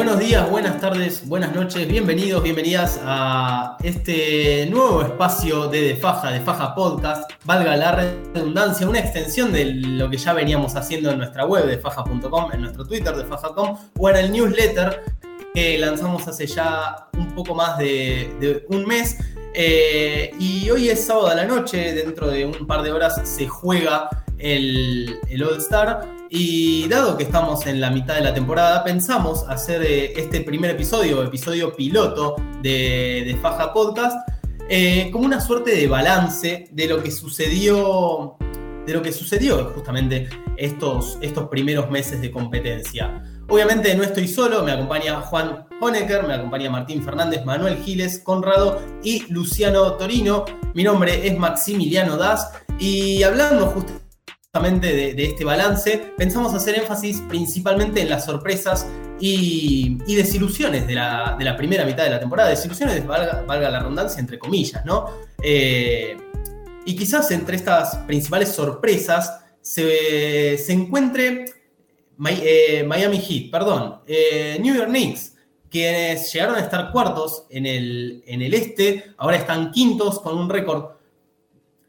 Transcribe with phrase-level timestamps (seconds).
[0.00, 6.30] Buenos días, buenas tardes, buenas noches, bienvenidos, bienvenidas a este nuevo espacio de De Faja,
[6.30, 7.92] De Faja Podcast, valga la
[8.32, 12.62] redundancia, una extensión de lo que ya veníamos haciendo en nuestra web de faja.com, en
[12.62, 15.02] nuestro Twitter de faja.com o en el newsletter
[15.52, 19.18] que lanzamos hace ya un poco más de, un mes.
[19.52, 23.46] Eh, y hoy es sábado a la noche, dentro de un par de horas se
[23.46, 24.08] juega
[24.38, 26.19] el, el All Star.
[26.32, 30.70] Y dado que estamos en la mitad de la temporada, pensamos hacer eh, este primer
[30.70, 34.16] episodio, episodio piloto de, Faja Podcast,
[34.68, 38.36] eh, como una suerte de balance de lo que sucedió,
[38.86, 43.24] de lo que sucedió justamente estos, estos primeros meses de competencia.
[43.48, 48.80] Obviamente no estoy solo, me acompaña Juan Honecker, me acompaña Martín Fernández, Manuel Giles, Conrado
[49.02, 50.44] y Luciano Torino.
[50.74, 54.09] Mi nombre es Maximiliano Das y hablando justamente
[54.52, 58.84] de, este balance, pensamos hacer énfasis principalmente en las sorpresas
[59.20, 62.50] y, desilusiones de la, primera mitad de la temporada.
[62.50, 65.08] Desilusiones, valga, la redundancia, entre comillas, ¿no?
[65.40, 66.16] Eh,
[66.84, 71.44] y quizás entre estas principales sorpresas se, encuentre
[72.28, 75.36] eh, Miami Heat, perdón, eh, New York Knicks,
[75.70, 80.50] quienes llegaron a estar cuartos en el, en el este, ahora están quintos con un
[80.50, 80.99] récord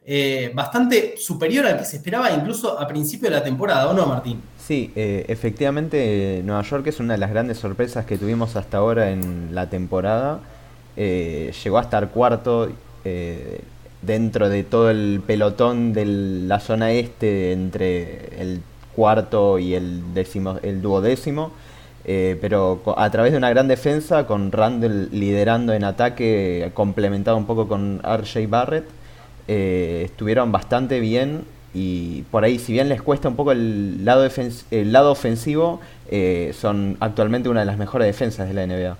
[0.03, 4.07] eh, bastante superior al que se esperaba incluso a principio de la temporada, ¿o no,
[4.07, 4.41] Martín?
[4.57, 9.11] Sí, eh, efectivamente Nueva York es una de las grandes sorpresas que tuvimos hasta ahora
[9.11, 10.39] en la temporada.
[10.97, 12.69] Eh, llegó a estar cuarto
[14.01, 18.61] dentro de todo el pelotón de la zona este entre el
[18.95, 21.51] cuarto y el, décimo, el duodécimo.
[22.03, 27.67] pero a través de una gran defensa, con Randall liderando en ataque, complementado un poco
[27.67, 29.00] con RJ Barrett,
[29.47, 34.27] eh, estuvieron bastante bien y por ahí, si bien les cuesta un poco el lado,
[34.71, 38.97] el lado ofensivo, eh, son actualmente una de las mejores defensas de la NBA.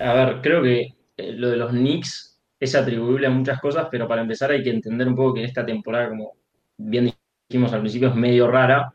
[0.00, 4.06] A ver, creo que eh, lo de los Knicks es atribuible a muchas cosas, pero
[4.06, 6.32] para empezar hay que entender un poco que esta temporada, como
[6.76, 7.12] bien
[7.48, 8.92] dijimos al principio, es medio rara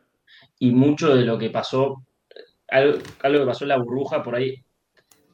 [0.59, 2.03] y mucho de lo que pasó,
[2.67, 4.63] algo, algo que pasó en la burbuja, por ahí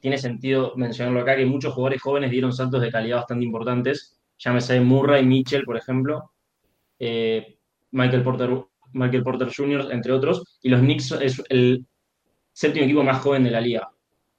[0.00, 4.80] tiene sentido mencionarlo acá, que muchos jugadores jóvenes dieron saltos de calidad bastante importantes llámese
[4.80, 6.32] Murray, Mitchell, por ejemplo,
[6.98, 7.58] eh,
[7.90, 8.50] Michael, Porter,
[8.92, 11.84] Michael Porter Jr., entre otros, y los Knicks es el
[12.52, 13.90] séptimo equipo más joven de la liga,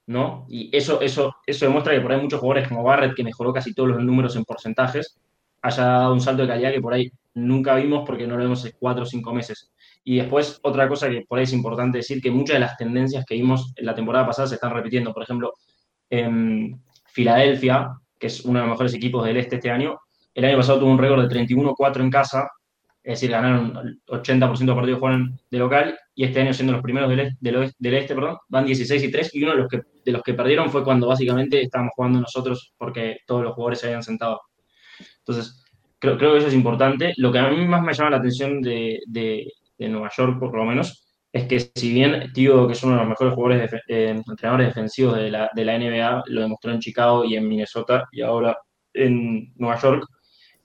[0.08, 0.46] ¿no?
[0.50, 3.74] Y eso, eso, eso demuestra que por ahí muchos jugadores como Barrett, que mejoró casi
[3.74, 5.20] todos los números en porcentajes,
[5.62, 8.66] haya dado un salto de calidad que por ahí nunca vimos porque no lo vemos
[8.66, 9.72] en cuatro o cinco meses.
[10.04, 13.26] Y después, otra cosa que por ahí es importante decir, que muchas de las tendencias
[13.26, 15.14] que vimos en la temporada pasada se están repitiendo.
[15.14, 15.54] Por ejemplo,
[16.09, 20.00] en Filadelfia, que es uno de los mejores equipos del este este año.
[20.34, 22.50] El año pasado tuvo un récord de 31-4 en casa,
[23.02, 26.81] es decir, ganaron el 80% de partidos jugaron de local, y este año siendo los
[26.81, 30.12] primeros del, del, este, perdón, van 16 y 3, y uno de los, que, de
[30.12, 34.03] los que perdieron fue cuando básicamente estábamos jugando nosotros porque todos los jugadores se habían
[34.03, 34.41] sentado.
[35.19, 35.63] Entonces,
[35.97, 37.13] creo, creo que eso es importante.
[37.18, 40.56] Lo que a mí más me llama la atención de, de, de Nueva York, por
[40.56, 44.09] lo menos, es que si bien digo que es uno de los mejores jugadores eh,
[44.28, 48.22] entrenadores defensivos de la, de la, NBA, lo demostró en Chicago y en Minnesota y
[48.22, 48.57] ahora
[48.94, 50.07] en Nueva York,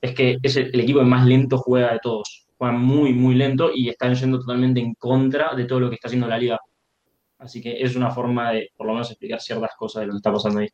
[0.01, 2.47] es que es el, equipo que más lento juega de todos.
[2.57, 6.07] Juega muy, muy lento y están yendo totalmente en contra de todo lo que está
[6.07, 6.59] haciendo la liga.
[7.37, 10.17] Así que es una forma de, por lo menos, explicar ciertas cosas de lo que
[10.17, 10.69] está pasando ahí.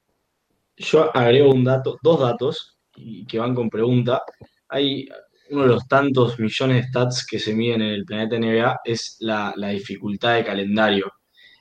[0.78, 2.78] Yo agrego un dato, dos datos
[3.28, 4.22] que van con pregunta.
[4.70, 5.08] Hay
[5.52, 9.18] uno de los tantos millones de stats que se miden en el planeta NBA es
[9.20, 11.12] la, dificultad de calendario,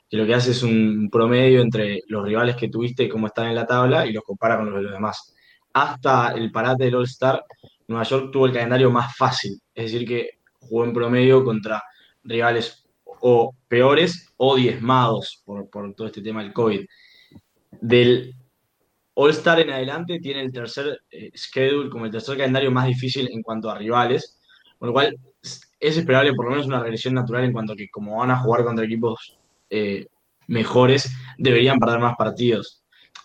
[0.09, 3.49] que lo que hace es un promedio entre los rivales que tuviste y cómo están
[3.49, 5.35] en la tabla y los compara con los de los demás.
[5.73, 7.45] Hasta el parate del All-Star,
[7.89, 11.83] Nueva York tuvo el calendario más fácil, es decir, que jugó en promedio contra
[12.23, 16.87] rivales o peores o diezmados por, por todo este tema del COVID.
[17.81, 18.35] Del
[19.15, 23.43] All-Star en adelante tiene el tercer eh, schedule como el tercer calendario más difícil en
[23.43, 24.39] cuanto a rivales,
[24.79, 27.89] con lo cual es esperable por lo menos una regresión natural en cuanto a que
[27.89, 30.07] como van a jugar contra equipos eh,
[30.47, 32.83] mejores, deberían perder más partidos.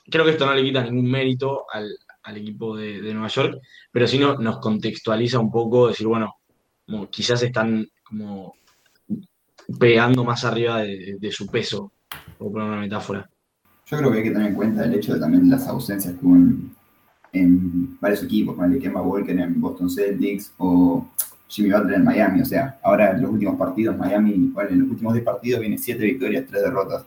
[0.10, 1.98] Creo que esto no le quita ningún mérito al,
[2.36, 3.60] equipo de, Nueva York,
[3.92, 6.36] pero sí no, nos contextualiza un poco, decir, bueno,
[7.10, 8.56] quizás están como
[9.80, 11.92] pegando más arriba de, de su peso,
[12.38, 13.30] por poner una metáfora.
[13.88, 16.26] Yo creo que hay que tener en cuenta el hecho de también las ausencias que
[16.26, 21.06] hubo en, varios equipos, como el de Kemba Walker en Boston Celtics o
[21.48, 22.42] Jimmy Butler en Miami.
[22.42, 25.78] O sea, ahora en los últimos partidos, Miami, bueno, en los últimos 10 partidos viene
[25.78, 27.06] 7 victorias, 3 derrotas.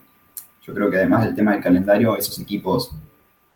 [0.63, 2.93] Yo creo que además del tema del calendario, esos equipos,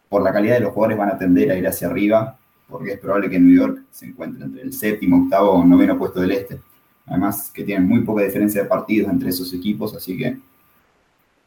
[0.09, 2.37] por la calidad de los jugadores, van a tender a ir hacia arriba,
[2.69, 6.21] porque es probable que New York se encuentre entre el séptimo, octavo o noveno puesto
[6.21, 6.61] del este.
[7.07, 10.39] Además que tienen muy poca diferencia de partidos entre esos equipos, así que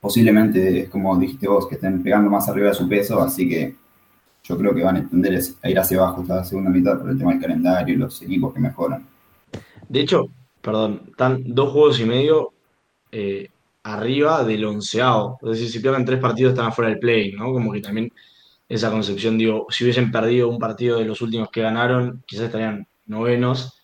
[0.06, 3.74] posiblemente, como dijiste vos, que estén pegando más arriba de su peso, así que
[4.44, 7.18] yo creo que van a tender a ir hacia abajo esta segunda mitad por el
[7.18, 9.04] tema del calendario y los equipos que mejoran.
[9.90, 10.28] De hecho,
[10.62, 12.54] perdón, están dos juegos y medio
[13.12, 13.50] eh,
[13.82, 15.40] arriba del onceavo.
[15.42, 17.52] Es decir, si pierden tres partidos están afuera del play, ¿no?
[17.52, 18.14] Como que también
[18.70, 22.88] esa concepción, digo, si hubiesen perdido un partido de los últimos que ganaron, quizás estarían
[23.08, 23.82] novenos.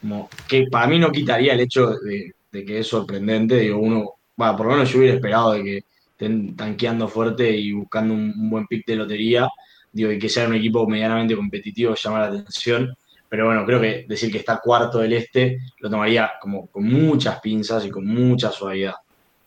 [0.00, 3.56] Como que para mí no quitaría el hecho de, que es sorprendente.
[3.56, 7.72] Digo, uno, bueno, por lo menos yo hubiera esperado de que estén tanqueando fuerte y
[7.72, 9.46] buscando un, buen pick de lotería.
[9.92, 12.88] Digo, y que sea un equipo medianamente competitivo llama la atención.
[13.28, 17.38] Pero bueno, creo que decir que está cuarto del este lo tomaría como con muchas
[17.40, 18.94] pinzas y con mucha suavidad.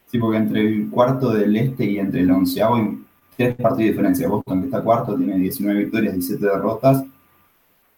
[0.06, 3.00] Sí, porque entre el cuarto del este y entre el onceavo hay
[3.36, 4.28] tres partidos de diferencia.
[4.28, 7.04] Boston, que está cuarto, tiene 19 victorias, 17 derrotas.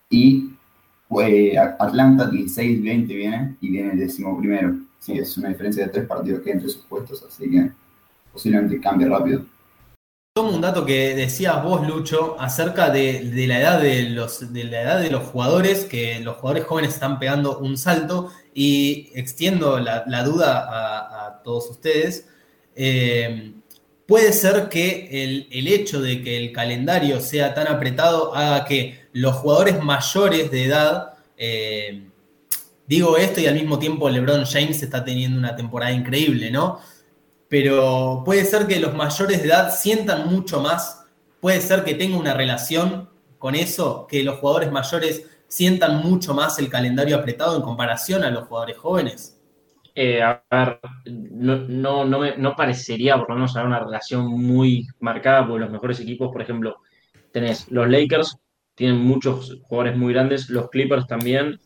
[0.10, 0.52] Y
[1.10, 4.78] pues, Atlanta, 16-20 viene y viene el décimo primero.
[5.06, 7.70] Sí, es una diferencia de tres partidos que hay entre sus puestos, así que
[8.34, 9.46] posiblemente cambie rápido.
[10.34, 14.82] Tomo un dato que decías vos, Lucho, acerca de, la edad de, los, de la
[14.82, 20.24] edad de los jugadores, que los jugadores jóvenes están pegando un salto, y extiendo la,
[20.24, 22.28] duda a, todos ustedes.
[22.76, 23.54] Eh,
[24.08, 29.36] puede ser que el, hecho de que el calendario sea tan apretado haga que los
[29.36, 32.08] jugadores mayores de edad, eh,
[32.88, 36.80] digo esto y al mismo tiempo LeBron James está teniendo una temporada increíble, ¿no?
[37.48, 41.06] pero puede ser que los mayores de edad sientan mucho más,
[41.40, 46.58] puede ser que tenga una relación con eso, que los jugadores mayores sientan mucho más
[46.60, 49.42] el calendario apretado en comparación a los jugadores jóvenes.
[49.94, 55.72] Eh, a ver, no, no, parecería por lo menos una relación muy marcada, porque los
[55.72, 56.78] mejores equipos, por ejemplo,
[57.32, 58.38] tenés los Lakers,
[58.74, 61.62] tienen muchos jugadores muy grandes, los Clippers también,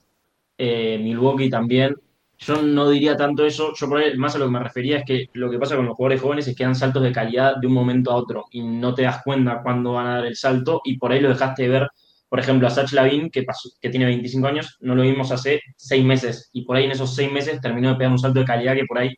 [0.60, 1.96] eh, Milwaukee también,
[2.38, 5.06] yo no diría tanto eso, yo por ahí, más a lo que me refería es
[5.06, 7.68] que lo que pasa con los jugadores jóvenes es que dan saltos de calidad de
[7.68, 10.82] un momento a otro y no te das cuenta cuándo van a dar el salto
[10.86, 11.88] y por ahí lo dejaste de ver,
[12.30, 13.46] por ejemplo, a Sach Lavin, que,
[13.90, 17.32] tiene 25 años, no lo vimos hace seis meses y por ahí en esos seis
[17.32, 19.14] meses terminó de pegar un salto de calidad que por ahí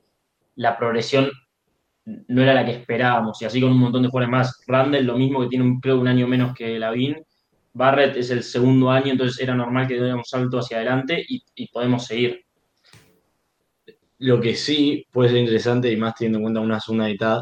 [0.55, 1.29] la progresión
[2.05, 4.63] no era la que esperábamos y así con un montón de jugadores más.
[4.67, 7.17] Randall, lo mismo que tiene un, creo un año menos que Lavin.
[7.73, 11.68] Barrett es el segundo año, entonces era normal que diera un salto hacia adelante y
[11.71, 12.45] podemos seguir.
[14.21, 17.41] Lo que sí puede ser interesante, y más teniendo en cuenta una segunda mitad,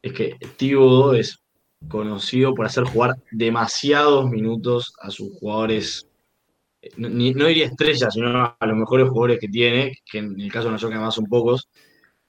[0.00, 1.42] es que Thibodeau es
[1.88, 6.08] conocido por hacer jugar demasiados minutos a sus jugadores,
[6.96, 10.72] no, diría estrellas, sino a los mejores jugadores que tiene, que en el caso de
[10.74, 11.68] nosotros además son pocos.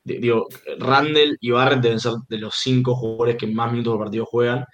[0.03, 0.47] Digo,
[0.79, 4.65] Randall y Barrett deben ser de los cinco jugadores que más minutos por partido juegan.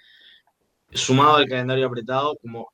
[0.92, 2.72] Sumado al calendario apretado, como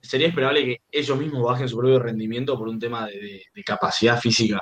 [0.00, 4.60] sería esperable que ellos mismos bajen su propio rendimiento por un tema de capacidad física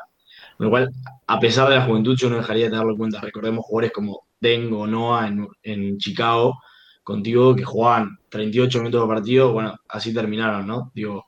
[0.59, 0.93] lo cual,
[1.27, 3.21] a pesar de la juventud, yo no dejaría de tenerlo en cuenta.
[3.21, 5.29] Recordemos jugadores como Dengo, Noah
[5.63, 6.59] en, Chicago,
[7.03, 10.93] contigo, que jugaban 38 minutos de partido, bueno, así terminaron, ¿no?
[10.95, 11.27] Digo,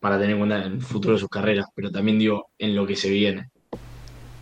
[0.00, 2.96] para tener en cuenta el futuro de sus carreras, pero también digo, en lo que
[2.96, 3.50] se viene.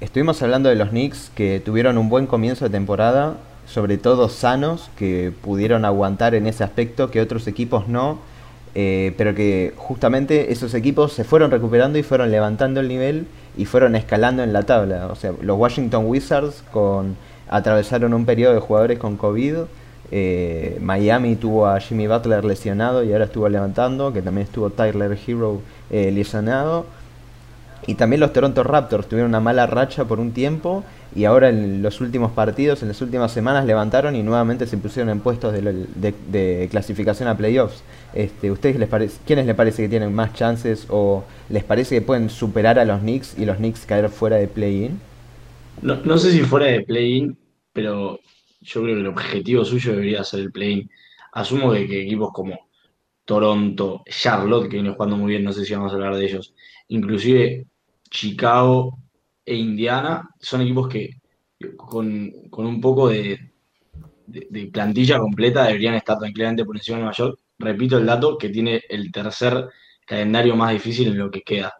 [0.00, 3.36] Estuvimos hablando de los Knicks que tuvieron un buen comienzo de temporada,
[3.72, 8.18] sobre todo sanos, que pudieron aguantar en ese aspecto que otros equipos no,
[8.74, 13.64] eh, pero que justamente esos equipos se fueron recuperando y fueron levantando el nivel y
[13.66, 15.06] fueron escalando en la tabla.
[15.06, 17.16] O sea, los Washington Wizards con,
[17.48, 19.56] atravesaron un periodo de jugadores con COVID.
[20.12, 25.16] Eh, Miami tuvo a Jimmy Butler lesionado y ahora estuvo levantando, que también estuvo Tyler
[25.26, 25.60] Hero
[25.90, 26.86] eh, lesionado.
[27.86, 30.84] Y también los Toronto Raptors tuvieron una mala racha por un tiempo
[31.14, 35.10] y ahora en los últimos partidos, en las últimas semanas levantaron y nuevamente se pusieron
[35.10, 37.82] en puestos de, clasificación a playoffs.
[38.14, 42.30] Este, ¿Ustedes les quiénes les parece que tienen más chances o les parece que pueden
[42.30, 45.00] superar a los Knicks y los Knicks caer fuera de play-in?
[45.82, 47.36] No, no sé si fuera de play-in,
[47.72, 48.20] pero
[48.60, 50.90] yo creo que el objetivo suyo debería ser el play-in.
[51.32, 52.68] Asumo de que equipos como
[53.24, 56.52] Toronto, Charlotte, que viene jugando muy bien, no sé si vamos a hablar de ellos,
[56.88, 57.66] inclusive
[58.10, 58.98] Chicago
[59.44, 61.20] e Indiana son equipos que
[61.76, 63.50] con, un poco de,
[64.72, 67.38] plantilla completa deberían estar tranquilamente por encima de Nueva York.
[67.58, 69.68] Repito el dato que tiene el tercer
[70.06, 71.74] calendario más difícil en lo que queda.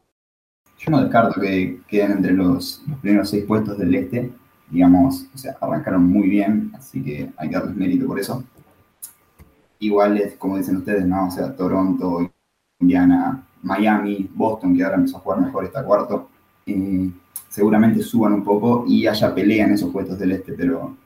[0.78, 4.30] Yo no descarto que queden entre los, primeros seis puestos del este.
[4.68, 8.44] Digamos, o sea, arrancaron muy bien, así que hay que darles mérito por eso.
[9.80, 11.26] Igual es, como dicen ustedes, ¿no?
[11.28, 12.32] O sea, Toronto,
[12.78, 16.28] Indiana, Miami, Boston, que ahora empezó a jugar mejor, está cuarto.
[17.48, 20.96] Seguramente suban un poco y haya pelea en esos puestos del este, pero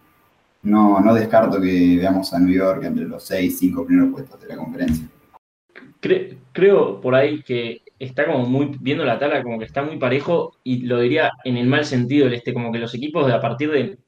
[0.62, 4.48] no, no descarto que veamos a New York entre los 6, 5 primeros puestos de
[4.48, 5.08] la conferencia.
[6.52, 10.58] Creo, por ahí que está como muy, viendo la tabla, como que está muy parejo
[10.62, 13.40] y lo diría en el mal sentido el este, como que los equipos de a
[13.40, 13.98] partir de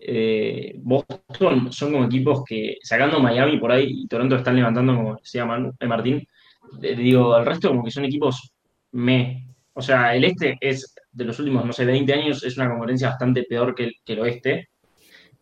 [0.00, 5.16] eh, Boston son como equipos que, sacando Miami por ahí y Toronto están levantando, como
[5.16, 5.46] decía
[5.80, 6.26] eh, Martín,
[6.80, 8.52] digo, el resto como que son equipos
[8.92, 9.46] me.
[9.74, 13.08] O sea, el este es de los últimos, no sé, 20 años, es una conferencia
[13.08, 14.68] bastante peor que el, que el oeste,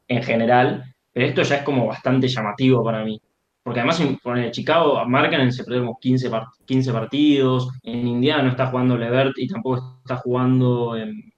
[0.08, 3.20] en general, pero esto ya es como bastante llamativo para mí.
[3.62, 6.30] Porque además en Chicago marcan se perdieron 15,
[6.66, 11.32] 15 partidos, en Indiana no está jugando Levert y tampoco está jugando en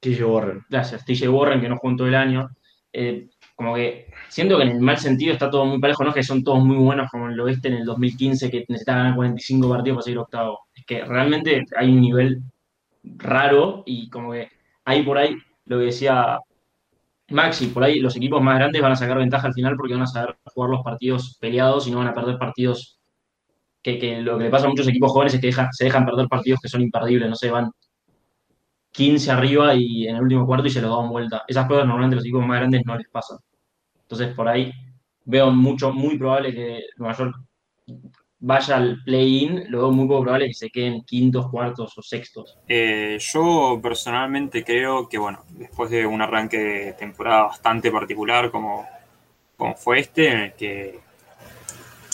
[0.00, 0.64] TJ Warren.
[0.70, 2.48] Gracias, TJ Warren, que no jugó en todo el año.
[2.90, 6.16] Eh, como que siento que en el mal sentido está todo muy parejo, no es
[6.16, 9.68] que son todos muy buenos como el oeste en el 2015 que necesitaban ganar 45
[9.68, 10.60] partidos para seguir octavo.
[10.74, 12.42] Es que realmente hay un nivel
[13.02, 14.48] raro y como que
[14.84, 16.38] hay por ahí lo que decía
[17.30, 20.02] Maxi, por ahí los equipos más grandes van a sacar ventaja al final porque van
[20.02, 22.98] a saber jugar los partidos peleados y no van a perder partidos
[23.82, 26.60] que, lo que le pasa a muchos equipos jóvenes es que se dejan perder partidos
[26.60, 27.70] que son imperdibles, no sé, van
[28.92, 31.44] 15 arriba y en el último cuarto y se lo dan vuelta.
[31.46, 33.38] Esas cosas normalmente los equipos más grandes no les pasan.
[34.10, 34.72] Entonces por ahí
[35.26, 37.36] veo mucho, muy probable que Nueva York
[38.40, 42.56] vaya al play-in, luego muy poco probable que se queden quintos, cuartos o sextos.
[42.66, 48.86] Eh, yo personalmente creo que, bueno, después de un arranque de temporada bastante particular como,
[49.58, 51.00] como fue este, en el que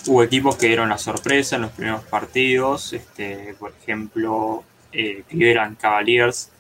[0.09, 5.77] hubo equipos que dieron la sorpresa en los primeros partidos, este, por ejemplo, eh, Cleveland
[5.79, 6.51] Cavaliers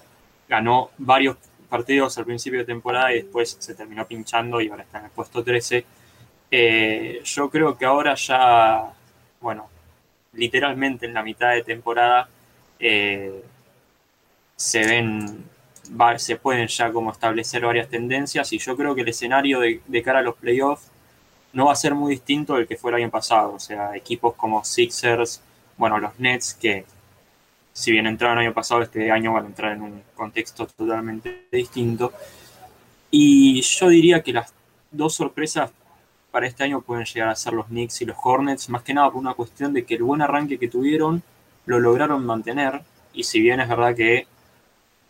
[0.48, 1.38] ganó varios
[1.76, 5.10] partidos al principio de temporada y después se terminó pinchando y ahora está en el
[5.10, 5.84] puesto 13.
[6.50, 8.92] Eh, yo creo que ahora ya
[9.40, 9.68] bueno,
[10.32, 12.28] literalmente en la mitad de temporada
[12.78, 13.42] eh,
[14.56, 15.44] se ven,
[16.16, 20.20] se pueden ya como establecer varias tendencias y yo creo que el escenario de, cara
[20.20, 20.88] a los playoffs
[21.52, 24.34] no va a ser muy distinto del que fue el año pasado, o sea, equipos
[24.34, 25.42] como Sixers,
[25.76, 26.86] bueno, los Nets que
[27.74, 31.48] si bien entraron el año pasado, este año van a entrar en un contexto totalmente
[31.50, 32.12] distinto.
[33.10, 34.54] Y yo diría que las
[34.92, 35.72] dos sorpresas
[36.30, 39.10] para este año pueden llegar a ser los Knicks y los Hornets, más que nada
[39.10, 41.22] por una cuestión de que el buen arranque que tuvieron
[41.66, 44.28] lo lograron mantener, y si bien es verdad que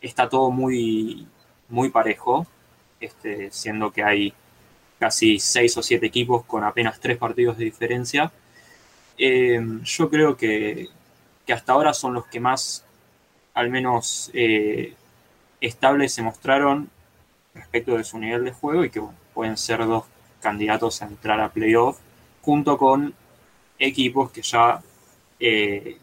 [0.01, 1.27] está todo muy,
[1.69, 2.47] muy parejo,
[2.99, 4.33] este, siendo que hay
[4.99, 8.33] casi seis o siete equipos con apenas tres partidos de diferencia,
[9.19, 10.89] eh, yo creo que,
[11.53, 12.85] hasta ahora son los que más,
[13.55, 14.95] al menos, eh,
[15.61, 16.89] estables se mostraron
[17.55, 20.05] respecto de su nivel de juego y que pueden ser dos
[20.41, 21.99] candidatos a entrar a playoff,
[22.43, 23.15] junto con
[23.79, 24.81] equipos que ya
[25.41, 25.99] eh,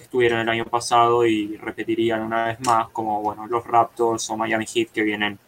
[0.00, 4.66] estuvieron el año pasado y repetirían una vez más, como bueno, los Raptors o Miami
[4.66, 5.38] Heat que vienen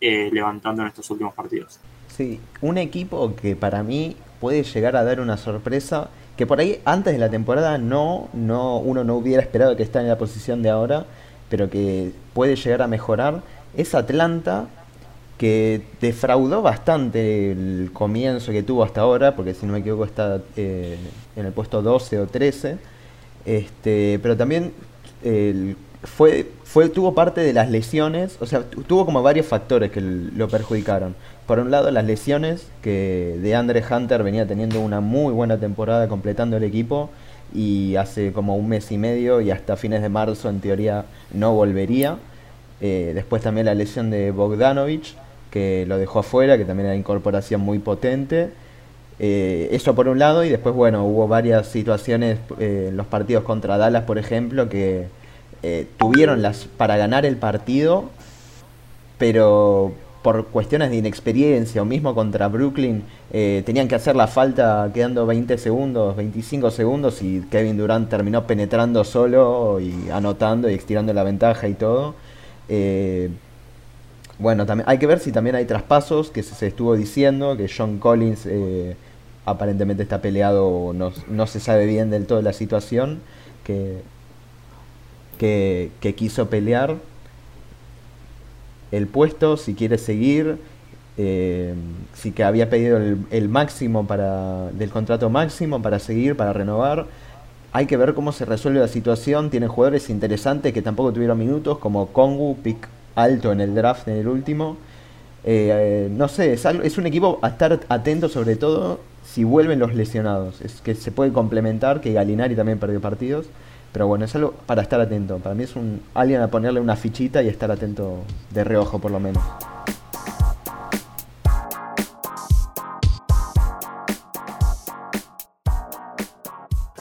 [0.00, 1.78] eh, levantando en estos últimos partidos.
[2.08, 6.80] Sí, un equipo que para mí puede llegar a dar una sorpresa, que por ahí
[6.84, 10.62] antes de la temporada no, no, uno no hubiera esperado que está en la posición
[10.62, 11.06] de ahora,
[11.48, 13.42] pero que puede llegar a mejorar,
[13.76, 14.66] es Atlanta
[15.38, 20.40] que defraudó bastante el comienzo que tuvo hasta ahora, porque si no me equivoco está
[20.56, 20.96] eh,
[21.36, 22.78] en el puesto 12 o 13,
[23.44, 24.72] este, pero también
[26.04, 30.48] fue, fue, tuvo parte de las lesiones, o sea, tuvo como varios factores que lo
[30.48, 31.14] perjudicaron.
[31.46, 36.08] Por un lado, las lesiones, que de Andre Hunter venía teniendo una muy buena temporada
[36.08, 37.10] completando el equipo,
[37.52, 41.54] y hace como un mes y medio y hasta fines de marzo en teoría no
[41.54, 42.16] volvería.
[42.80, 45.14] Eh, después también la lesión de Bogdanovich,
[45.50, 48.50] que lo dejó afuera, que también era incorporación muy potente.
[49.20, 53.44] Eh, eso por un lado, y después, bueno, hubo varias situaciones eh, en los partidos
[53.44, 55.06] contra Dallas, por ejemplo, que
[55.96, 58.10] tuvieron las para ganar el partido,
[59.16, 59.94] pero
[60.24, 65.58] por cuestiones de inexperiencia o mismo contra Brooklyn, tenían que hacer la falta quedando 20
[65.58, 71.68] segundos, 25 segundos, y Kevin Durant terminó penetrando solo y anotando y estirando la ventaja
[71.68, 72.14] y todo.
[74.38, 77.98] Bueno, también hay que ver si también hay traspasos, que se, estuvo diciendo, que John
[77.98, 78.96] Collins eh,
[79.44, 83.20] aparentemente está peleado, no, no, se sabe bien del todo la situación,
[83.62, 84.02] que,
[85.38, 86.96] que, quiso pelear
[88.96, 90.58] el puesto, si quiere seguir,
[91.16, 91.74] eh,
[92.14, 92.98] si que había pedido
[93.30, 97.06] el, máximo para del contrato máximo para seguir, para renovar.
[97.72, 99.50] Hay que ver cómo se resuelve la situación.
[99.50, 104.16] Tiene jugadores interesantes que tampoco tuvieron minutos, como Kongu, Pick alto en el draft, en
[104.16, 104.76] el último.
[105.44, 109.94] Eh, no sé, es, es un equipo a estar atento sobre todo si vuelven los
[109.94, 110.60] lesionados.
[110.62, 113.46] Es que se puede complementar, que Galinari también perdió partidos.
[113.94, 115.38] Pero bueno, es algo para estar atento.
[115.38, 119.12] Para mí es un alguien a ponerle una fichita y estar atento de reojo por
[119.12, 119.40] lo menos.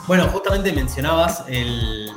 [0.05, 2.11] Bueno, justamente mencionabas el,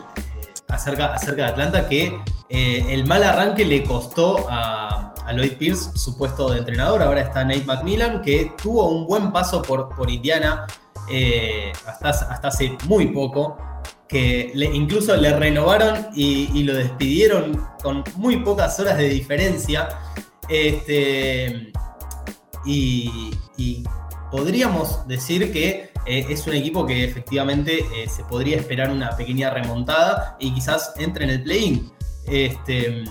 [0.68, 6.18] acerca, acerca de Atlanta que eh, el mal arranque le costó a, Lloyd Pierce, su
[6.18, 7.02] puesto de entrenador.
[7.02, 10.66] Ahora está Nate McMillan, que tuvo un buen paso por, Indiana
[11.10, 13.56] eh, hasta hace muy poco
[14.08, 19.88] que incluso le renovaron y, lo despidieron con muy pocas horas de diferencia.
[20.48, 21.72] Este,
[22.64, 23.32] y,
[24.30, 29.50] podríamos decir que eh, es un equipo que efectivamente eh, se podría esperar una pequeña
[29.50, 31.92] remontada y quizás entre en el play-in.
[32.26, 33.04] Este,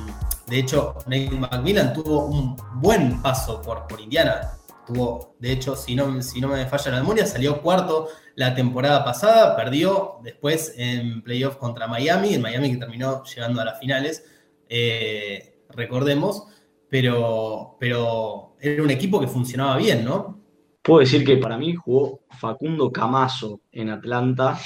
[0.47, 4.54] de hecho, Nate McMillan tuvo un buen paso por, por Indiana.
[4.85, 9.03] Tuvo, de hecho, si no, si no me falla la memoria, salió cuarto la temporada
[9.03, 14.25] pasada, perdió después en playoff contra Miami, en Miami que terminó llegando a las finales,
[14.69, 16.47] eh, recordemos,
[16.89, 20.39] pero, pero era un equipo que funcionaba bien, ¿no?
[20.81, 24.59] Puedo decir que para mí jugó Facundo Camaso en Atlanta.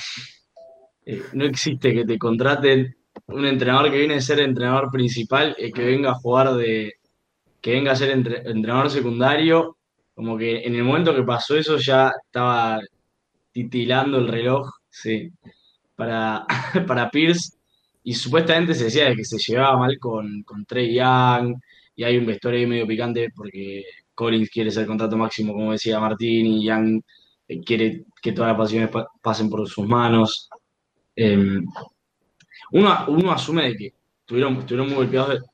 [1.05, 2.97] Eh, no existe que te contraten
[3.27, 6.95] un entrenador que viene a ser entrenador principal, y que venga a jugar de.
[7.61, 9.77] que venga a ser entrenador secundario.
[10.19, 12.81] Como que en el momento que pasó eso ya estaba
[13.53, 15.31] titilando el reloj, sí,
[15.95, 16.45] para,
[16.85, 17.57] para Pierce.
[18.03, 21.55] Y supuestamente se decía que se llevaba mal con, con Trey Young,
[21.95, 26.01] y hay un vestuario ahí medio picante porque Collins quiere ser contrato máximo, como decía
[26.01, 27.01] Martín, y Young
[27.47, 28.89] eh, quiere que todas las pasiones
[29.21, 30.49] pasen por sus manos.
[31.15, 31.65] Em,
[32.73, 35.45] uno, asume de que estuvieron, muy golpeados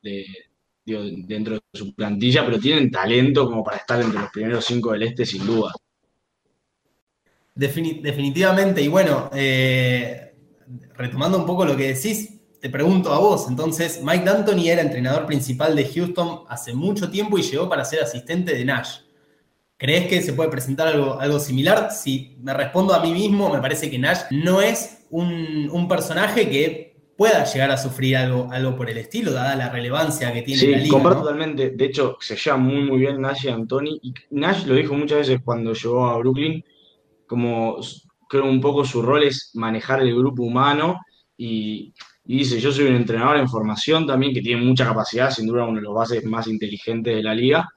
[0.85, 5.03] dentro de su plantilla, pero tienen talento como para estar entre los primeros cinco del
[5.03, 5.73] este, sin duda
[7.55, 10.33] definitivamente, y bueno, eh,
[10.95, 15.25] retomando un poco lo que decís, te pregunto a vos, entonces, Mike D'Antoni era entrenador
[15.25, 18.99] principal de Houston hace mucho tiempo y llegó para ser asistente de Nash.
[19.77, 21.91] ¿Crees que se puede presentar algo, algo similar?
[21.91, 26.84] Si me respondo a mí mismo, me parece que Nash no es un, personaje que
[27.17, 30.77] pueda llegar a sufrir algo, algo por el estilo, dada la relevancia que tiene la
[30.77, 30.93] liga.
[30.93, 31.69] comparto totalmente.
[31.71, 33.99] De hecho, se lleva muy, muy bien Nash y Anthony.
[34.01, 36.63] Y Nash lo dijo muchas veces cuando llegó a Brooklyn,
[37.25, 37.77] como
[38.27, 40.99] creo un poco su rol es manejar el grupo humano
[41.37, 45.65] y, dice, yo soy un entrenador en formación también que tiene mucha capacidad, sin duda
[45.65, 47.69] uno de los bases más inteligentes de la liga,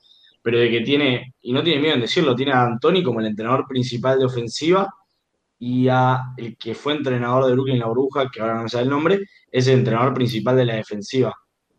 [0.42, 3.26] pero de que tiene, y no tiene miedo en decirlo, tiene a Antoni como el
[3.26, 4.88] entrenador principal de ofensiva
[5.58, 8.84] y a el que fue entrenador de Brooklyn La Bruja, que ahora no me sale
[8.84, 11.34] el nombre, es el entrenador principal de la defensiva.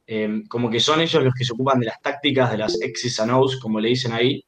[0.05, 3.19] Em, como que son ellos los que se ocupan de las tácticas, de las X's
[3.19, 4.43] and como le dicen ahí,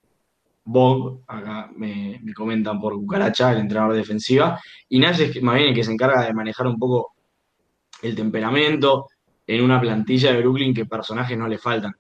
[0.63, 5.75] Bob, acá me, comentan por Cucaracha, el entrenador defensiva, y Nash es más bien el
[5.75, 7.13] que se encarga de manejar un poco
[8.01, 9.07] el temperamento
[9.47, 11.93] en una plantilla de Brooklyn que personajes no le faltan.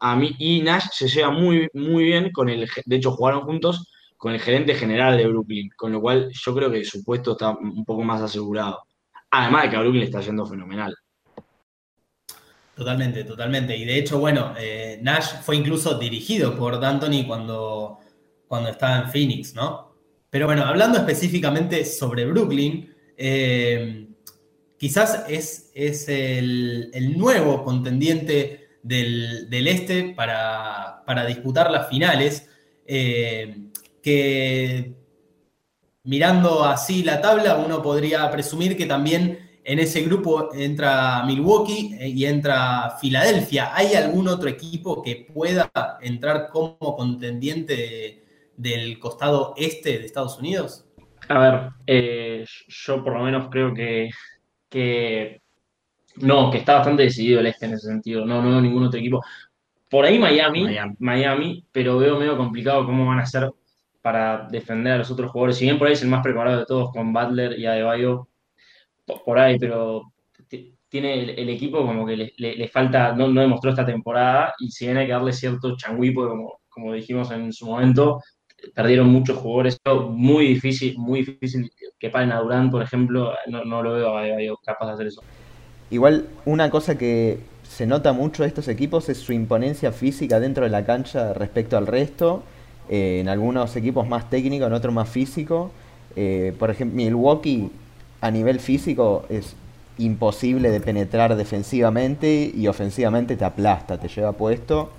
[0.00, 3.86] A mí, y Nash se lleva muy, muy bien con el, de hecho jugaron juntos
[4.20, 7.52] con el gerente general de Brooklyn, con lo cual yo creo que su puesto está
[7.52, 8.82] un poco más asegurado.
[9.30, 10.94] Además de que a Brooklyn le está yendo fenomenal.
[12.74, 13.74] Totalmente, totalmente.
[13.74, 18.00] Y de hecho, bueno, eh, Nash fue incluso dirigido por D'Antoni cuando,
[18.46, 19.94] cuando estaba en Phoenix, ¿no?
[20.28, 24.06] Pero bueno, hablando específicamente sobre Brooklyn, eh,
[24.76, 32.50] quizás es, es el, nuevo contendiente del, este para, disputar las finales,
[32.84, 33.69] eh,
[34.02, 34.94] que
[36.04, 42.08] mirando así la tabla, uno podría presumir que también en ese grupo entra Milwaukee eh,
[42.08, 43.74] y entra Filadelfia.
[43.74, 48.24] ¿Hay algún otro equipo que pueda entrar como contendiente
[48.56, 50.86] del costado este de Estados Unidos?
[51.28, 54.10] A ver, eh, yo por lo menos creo que,
[54.68, 55.40] que
[56.16, 58.26] no, que está bastante decidido el este en ese sentido.
[58.26, 59.22] No, no veo ningún otro equipo.
[59.88, 60.66] Por ahí Miami,
[60.98, 63.50] Miami, pero veo medio complicado cómo van a hacer
[64.02, 65.56] para defender a los otros jugadores.
[65.56, 68.28] Si bien por ahí es el más preparado de todos con Butler y Adebayo,
[69.24, 70.12] por ahí, pero
[70.88, 75.06] tiene el, equipo como que le, falta, no, demostró esta temporada y si bien hay
[75.06, 78.20] que darle cierto changuipo, como, como dijimos en su momento,
[78.74, 79.78] perdieron muchos jugadores,
[80.10, 84.92] muy difícil, muy difícil que paren a Durán, por ejemplo, no, lo veo capaz de
[84.92, 85.22] hacer eso.
[85.90, 90.64] Igual, una cosa que se nota mucho de estos equipos es su imponencia física dentro
[90.64, 92.42] de la cancha respecto al resto.
[92.92, 95.70] Eh, en algunos equipos más técnicos, en otros más físico.
[96.16, 97.70] Eh, por ejemplo, Milwaukee
[98.20, 99.54] a nivel físico es
[99.98, 104.90] imposible de penetrar defensivamente y ofensivamente te aplasta, te lleva puesto.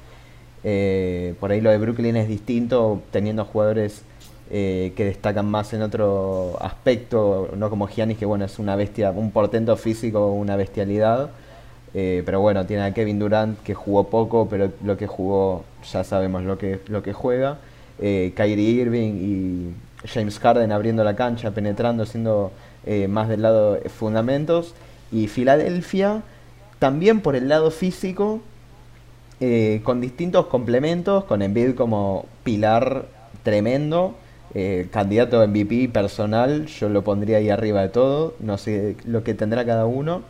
[0.64, 4.04] Eh, por ahí lo de Brooklyn es distinto, teniendo jugadores
[4.50, 9.32] que destacan más en otro aspecto, no como Giannis, que bueno, es una bestia, un
[9.32, 11.30] portento físico, una bestialidad.
[11.94, 16.44] Pero bueno, tiene a Kevin Durant que jugó poco, pero lo que jugó ya sabemos
[16.44, 17.60] lo que, lo que juega.
[18.02, 19.74] Kyrie Irving y
[20.08, 22.52] James Harden abriendo la cancha, penetrando, siendo
[22.86, 24.74] eh, más del lado de fundamentos.
[25.12, 26.24] Y Filadelfia,
[26.80, 28.42] también por el lado físico,
[29.40, 33.06] eh, con distintos complementos, con Embiid como pilar
[33.44, 34.16] tremendo,
[34.54, 39.24] eh, candidato a MVP personal, yo lo pondría ahí arriba de todo, no sé lo
[39.24, 40.22] que tendrá cada uno,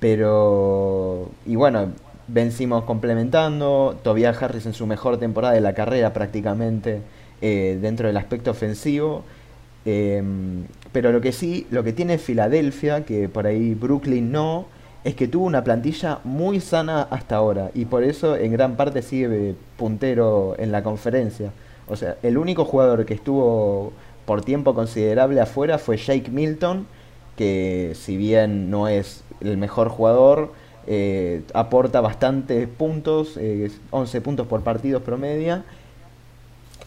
[0.00, 1.92] pero y bueno,
[2.32, 7.02] vencimos complementando, Tobias Harris en su mejor temporada de la carrera prácticamente
[7.40, 9.24] eh, dentro del aspecto ofensivo.
[9.84, 14.66] Em, pero lo que sí, lo que tiene Filadelfia, que por ahí Brooklyn no,
[15.04, 19.02] es que tuvo una plantilla muy sana hasta ahora y por eso en gran parte
[19.02, 21.52] sigue puntero en la conferencia.
[21.88, 23.92] O sea, el único jugador que estuvo
[24.24, 26.86] por tiempo considerable afuera fue Jake Milton,
[27.36, 30.52] que si bien no es el mejor jugador,
[30.86, 33.38] eh, aporta bastantes puntos,
[33.90, 35.64] 11 eh, puntos por partido promedia.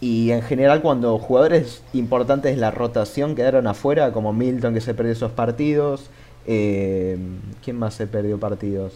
[0.01, 4.93] Y en general cuando jugadores importantes de la rotación quedaron afuera, como Milton que se
[4.93, 6.09] perdió esos partidos,
[6.45, 7.17] eh,
[7.63, 8.93] ¿quién más se perdió partidos?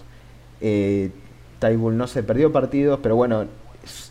[0.62, 1.12] Eh,
[1.62, 3.46] no se perdió partidos, pero bueno,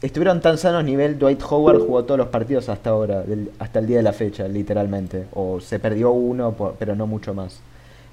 [0.02, 3.24] estuvieron tan sanos nivel Dwight Howard jugó todos los partidos hasta ahora,
[3.58, 5.26] hasta el día de la fecha, literalmente.
[5.34, 7.60] O se perdió uno, pero no mucho más.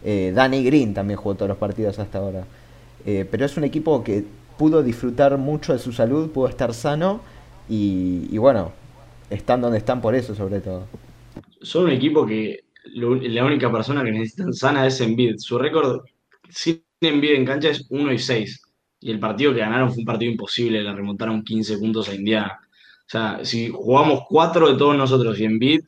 [0.04, 2.46] Eh, Danny Green también jugó todos los partidos hasta ahora.
[3.06, 4.26] Eh, pero es un equipo que
[4.58, 7.22] pudo disfrutar mucho de su salud, pudo estar sano
[7.70, 8.72] y, bueno,
[9.30, 10.88] están donde están por eso sobre todo.
[11.62, 12.62] Son un equipo que
[12.94, 15.36] la única persona que necesitan sana es Embiid.
[15.38, 16.02] Su récord
[16.50, 18.62] sin Embiid en cancha es 1 y 6.
[19.02, 22.60] Y el partido que ganaron fue un partido imposible, le remontaron 15 puntos a Indiana.
[22.62, 25.82] O sea, si jugamos 4 de todos nosotros y Embiid,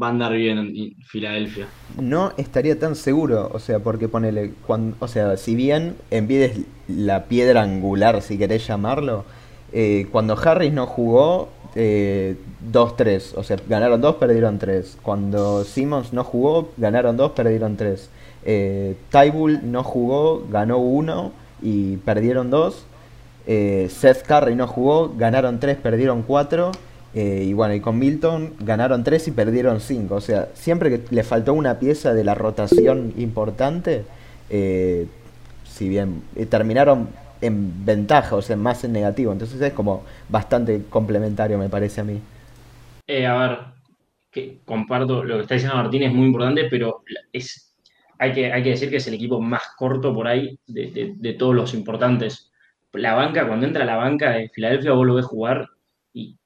[0.00, 1.66] va a andar bien en Filadelfia.
[2.00, 6.60] No estaría tan seguro, o sea, porque ponele, cuando, o sea, si bien Embiid es
[6.88, 9.24] la piedra angular, si querés llamarlo,
[9.72, 14.98] eh, cuando Harris no jugó, 2-3, eh, o sea, ganaron 2, perdieron 3.
[15.02, 18.10] Cuando Simmons no jugó, ganaron 2, perdieron 3.
[18.44, 22.86] Eh, Tybull no jugó, ganó 1 y perdieron 2.
[23.46, 26.72] Eh, Seth Curry no jugó, ganaron 3, perdieron 4.
[27.14, 30.14] Eh, y bueno, y con Milton ganaron 3 y perdieron 5.
[30.14, 34.04] O sea, siempre que le faltó una pieza de la rotación importante,
[35.64, 37.08] si bien terminaron
[37.40, 39.32] en ventaja, o sea, más en negativo.
[39.32, 42.20] Entonces es como bastante complementario, me parece a mí.
[43.06, 43.74] Eh, a
[44.32, 47.74] ver, comparto lo que está diciendo Martín, es muy importante, pero es,
[48.18, 51.54] hay, que, hay que decir que es el equipo más corto por ahí de, todos
[51.54, 52.52] los importantes.
[52.92, 55.68] La banca, cuando entra la banca de Filadelfia, vos lo ves jugar
[56.12, 56.36] y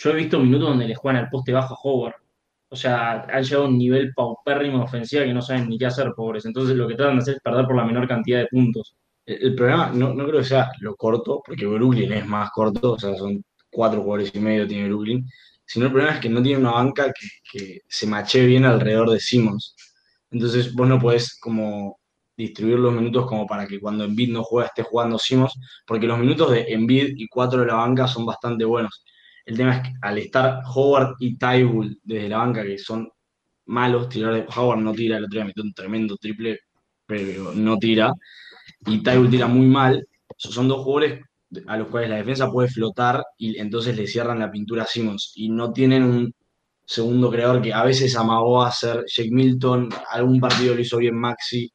[0.00, 2.14] yo he visto minutos donde le juegan al poste bajo a Howard.
[2.70, 6.12] O sea, han llegado a un nivel paupérrimo ofensiva que no saben ni qué hacer,
[6.14, 6.44] pobres.
[6.44, 8.94] Entonces lo que tratan de hacer es perder por la menor cantidad de puntos.
[9.26, 12.98] El, problema no, no, creo que sea lo corto, porque Brooklyn es más corto, o
[12.98, 15.28] sea, son cuatro jugadores y medio tiene Brooklyn,
[15.66, 17.12] sino el problema es que no tiene una banca
[17.52, 19.74] que, se mache bien alrededor de Simmons.
[20.30, 21.98] Entonces vos no podés como
[22.36, 26.18] distribuir los minutos como para que cuando Embiid no juega esté jugando Simmons, porque los
[26.18, 29.04] minutos de Embiid y cuatro de la banca son bastante buenos.
[29.48, 33.08] El tema es que al estar Howard y Tybull desde la banca, que son
[33.64, 36.60] malos, tirar Howard no tira, el otro día metió un tremendo triple,
[37.06, 38.12] pero no tira
[38.86, 40.06] y Tybull tira muy mal,
[40.36, 41.22] son dos jugadores
[41.66, 45.32] a los cuales la defensa puede flotar y entonces le cierran la pintura a Simmons
[45.36, 46.34] y no tienen un
[46.84, 51.16] segundo creador que a veces amagó a hacer Jake Milton, algún partido lo hizo bien
[51.16, 51.72] Maxi.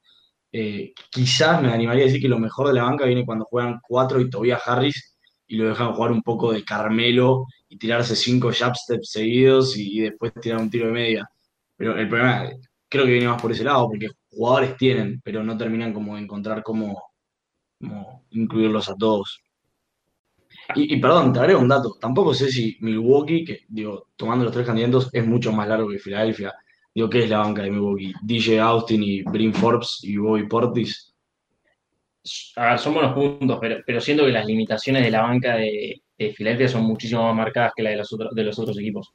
[0.52, 3.80] Eh, quizás me animaría a decir que lo mejor de la banca viene cuando juegan
[3.82, 5.12] cuatro y Tobias Harris
[5.47, 9.99] y lo dejan jugar un poco de Carmelo y tirarse cinco jab steps seguidos y,
[9.99, 11.29] después tirar un tiro de media.
[11.75, 12.49] Pero el problema
[12.89, 16.21] creo que viene más por ese lado, porque jugadores tienen, pero no terminan como de
[16.21, 17.01] encontrar cómo,
[18.32, 19.41] incluirlos a todos.
[20.75, 21.97] Y, perdón, te un dato.
[21.99, 25.99] Tampoco sé si Milwaukee, que digo, tomando los tres candidatos, es mucho más largo que
[25.99, 26.53] Filadelfia.
[26.93, 28.13] Digo, ¿qué es la banca de Milwaukee?
[28.21, 31.12] DJ Austin y Brin Forbes y Bobby Portis.
[32.24, 36.02] Son buenos puntos, pero, siento que las limitaciones de la banca de,
[36.36, 39.14] Filadelfia son muchísimo más marcadas que la de los, otros, de los otros equipos.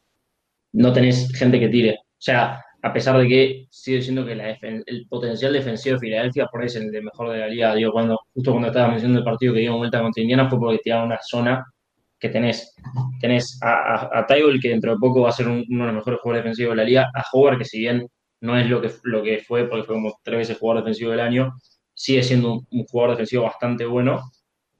[0.73, 1.97] No tenés gente que tire.
[2.03, 6.61] O sea, a pesar de que sigue siendo que el potencial defensivo de Filadelfia por
[6.61, 7.75] ahí es el de mejor de la liga.
[7.75, 10.81] Digo, cuando, justo cuando estaba mencionando el partido que dio vuelta contra Indiana fue porque
[10.85, 11.65] tiraba una zona
[12.19, 12.75] que tenés.
[13.21, 16.45] Tenés a, a, que dentro de poco va a ser uno de los mejores jugadores
[16.45, 18.07] defensivos de la liga, a Howard, que si bien
[18.41, 21.21] no es lo que, lo que fue, porque fue como tres veces jugador defensivo del
[21.21, 21.55] año,
[21.99, 24.31] sigue siendo un, jugador defensivo bastante bueno,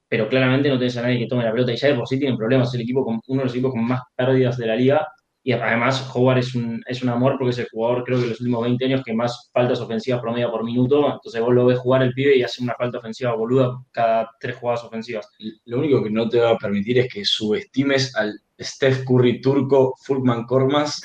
[0.07, 2.17] pero claramente no tenés a nadie que tome la pelota y ya de por sí
[2.17, 2.69] tienen problemas.
[2.69, 5.07] Es el equipo con, uno de los equipos con más pérdidas de la liga
[5.41, 8.29] y además, Howard es un, es un amor porque es el jugador, creo que en
[8.29, 11.13] los últimos 20 años, que más faltas ofensivas promedia por minuto.
[11.13, 14.57] Entonces vos lo ves jugar el pibe y hace una falta ofensiva boluda cada tres
[14.57, 15.29] jugadas ofensivas.
[15.65, 19.95] Lo único que no te va a permitir es que subestimes al Steph Curry turco
[20.03, 21.01] Fulkman Kormas.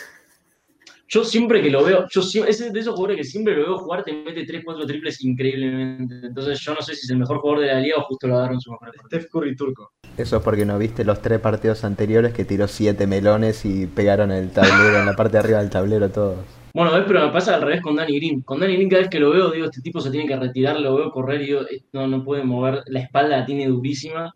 [1.15, 4.03] Yo siempre que lo veo, yo es de esos jugadores que siempre lo veo jugar,
[4.03, 6.27] te mete 3, 4 triples increíblemente.
[6.27, 8.35] Entonces yo no sé si es el mejor jugador de la liga o justo lo
[8.35, 9.07] agarraron su mejor partido.
[9.07, 9.93] Steph Curry turco.
[10.17, 14.33] Eso es porque no viste los tres partidos anteriores que tiró siete melones y pegaron
[14.33, 16.39] el tablero, en la parte de arriba del tablero todos.
[16.75, 18.43] Bueno, ves, pero me pasa al revés con Danny Green.
[18.43, 20.81] Con Danny Green cada vez que lo veo, digo, este tipo se tiene que retirar,
[20.81, 24.35] lo veo correr y digo, eh, no, no puede mover, la espalda la tiene durísima.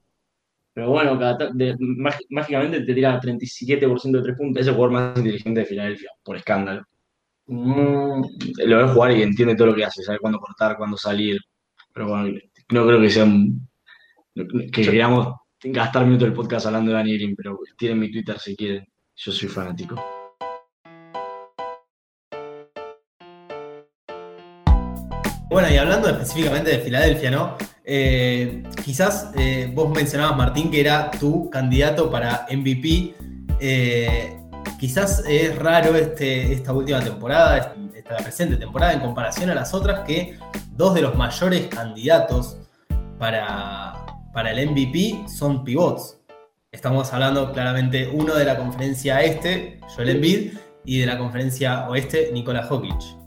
[0.79, 1.77] Pero bueno, cada de-
[2.31, 4.61] mágicamente te tira 37% de tres puntos.
[4.61, 6.85] Es el jugador más inteligente de Filadelfia, por escándalo.
[7.47, 8.23] Mm,
[8.65, 11.41] Lo ve jugar y entiende todo lo que hace, sabe cuándo cortar, cuándo salir.
[11.93, 12.39] Pero bueno,
[12.71, 13.69] no creo que sea un-
[14.71, 18.55] que queríamos gastar minutos del podcast hablando de Danny Green, pero tienen mi Twitter si
[18.55, 18.87] quieren.
[19.17, 19.97] Yo soy fanático.
[25.59, 27.57] Bueno, y hablando específicamente de Filadelfia, ¿no?
[27.85, 33.17] Eh, quizás eh, vos mencionabas, Martín, que era tu candidato para MVP.
[33.59, 34.37] Eh,
[34.79, 40.07] quizás es raro este, esta última temporada, esta presente temporada, en comparación a las otras,
[40.07, 40.39] que
[40.77, 42.59] dos de los mayores candidatos
[43.19, 43.95] para,
[44.33, 46.21] para el MVP son pivots.
[46.71, 50.53] Estamos hablando claramente uno de la conferencia este, Joel Embiid,
[50.85, 53.18] y de la conferencia oeste, Nikola Jokic.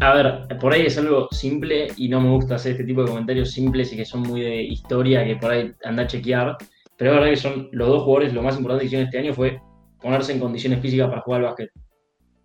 [0.00, 3.08] A ver, por ahí es algo simple y no me gusta hacer este tipo de
[3.08, 6.56] comentarios simples y que son muy de historia, que por ahí anda a chequear.
[6.96, 9.34] Pero es verdad que son los dos jugadores, lo más importante que hicieron este año
[9.34, 9.60] fue
[10.00, 11.70] ponerse en condiciones físicas para jugar al básquet.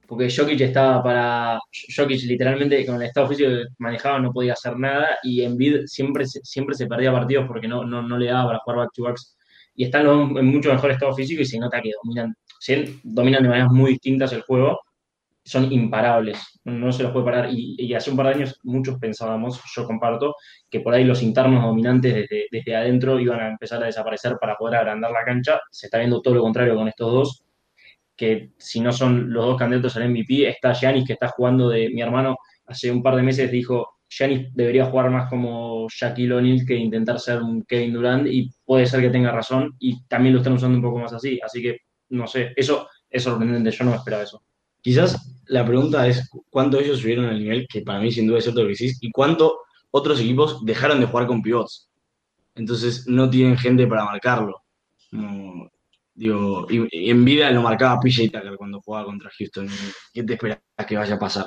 [0.07, 1.59] Porque Jokic estaba para.
[1.95, 6.25] Jokic literalmente con el estado físico que manejaba no podía hacer nada y Embiid siempre,
[6.25, 9.37] siempre se perdía partidos porque no, no, no le daba para jugar back to backs.
[9.75, 12.33] Y están en mucho mejor estado físico y se nota que dominan.
[13.03, 14.79] Dominan de maneras muy distintas el juego,
[15.43, 17.49] son imparables, no se los puede parar.
[17.51, 20.35] Y, y hace un par de años muchos pensábamos, yo comparto,
[20.69, 24.55] que por ahí los internos dominantes desde, desde adentro iban a empezar a desaparecer para
[24.55, 25.59] poder agrandar la cancha.
[25.71, 27.43] Se está viendo todo lo contrario con estos dos,
[28.15, 31.89] que si no son los dos candidatos al MVP, está Giannis que está jugando de
[31.89, 32.37] mi hermano
[32.69, 37.19] hace un par de meses dijo Giannis debería jugar más como Shaquille O'Neal que intentar
[37.19, 40.77] ser un Kevin Durant y puede ser que tenga razón y también lo están usando
[40.77, 41.77] un poco más así, así que
[42.09, 44.41] no sé, eso es sorprendente, yo no me esperaba eso.
[44.81, 48.39] Quizás la pregunta es cu- cuánto ellos subieron al nivel, que para mí sin duda
[48.39, 49.59] es cierto que decís, y cuánto
[49.91, 51.89] otros equipos dejaron de jugar con pivots.
[52.55, 54.63] Entonces no tienen gente para marcarlo.
[56.13, 59.67] Digo, y en vida lo marcaba PJ Tucker cuando jugaba contra Houston.
[60.13, 61.45] ¿Qué te esperas que vaya a pasar?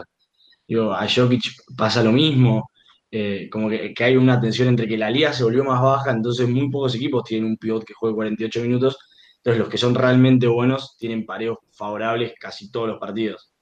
[0.69, 1.43] Digo, a Jokic
[1.77, 2.71] pasa lo mismo.
[3.11, 6.13] eh, como que, que hay una tensión entre que la liga se volvió más baja,
[6.13, 8.99] entonces muy pocos equipos tienen un pivot que juegue 48 minutos.
[9.45, 13.53] Entonces los que son realmente buenos tienen pareos favorables casi todos los partidos.